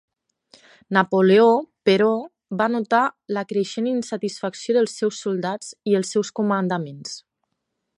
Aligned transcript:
Napoleó, 0.97 1.49
però, 1.89 2.07
va 2.63 2.69
notar 2.77 3.03
la 3.39 3.45
creixent 3.53 3.93
insatisfacció 3.95 4.79
dels 4.81 4.99
seus 5.03 5.23
soldats 5.27 5.73
i 5.93 5.99
els 6.01 6.17
seus 6.17 6.37
comandaments. 6.43 7.19